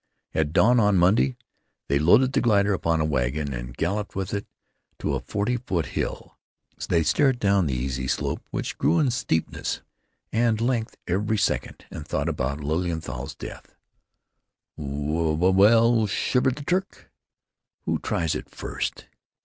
[0.33, 1.37] At dawn on Monday
[1.87, 5.57] they loaded the glider upon a wagon and galloped with it out to a forty
[5.57, 6.39] foot hill.
[6.89, 9.81] They stared down the easy slope, which grew in steepness
[10.33, 13.75] and length every second, and thought about Lilienthal's death.
[14.75, 17.11] "W w well," shivered the Turk,
[17.83, 19.05] "who tries it first?"